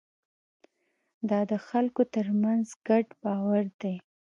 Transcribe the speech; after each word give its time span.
دا 1.29 1.39
د 1.51 1.53
خلکو 1.67 2.01
ترمنځ 2.15 2.65
ګډ 2.87 3.05
باور 3.23 3.63
دی. 3.81 3.95